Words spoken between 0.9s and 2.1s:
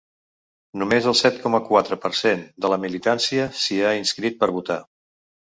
el set coma quatre